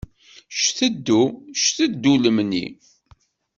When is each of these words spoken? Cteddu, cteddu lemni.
Cteddu, 0.61 1.21
cteddu 1.61 2.13
lemni. 2.23 2.65